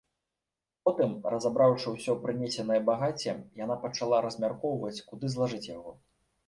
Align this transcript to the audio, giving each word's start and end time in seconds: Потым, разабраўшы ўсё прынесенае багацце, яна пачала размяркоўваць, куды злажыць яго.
Потым, 0.87 1.11
разабраўшы 1.33 1.87
ўсё 1.97 2.17
прынесенае 2.25 2.81
багацце, 2.89 3.39
яна 3.63 3.75
пачала 3.85 4.25
размяркоўваць, 4.29 4.97
куды 5.13 5.25
злажыць 5.37 5.67
яго. 5.77 5.91